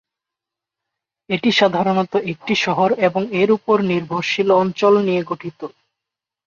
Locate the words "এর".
3.41-3.49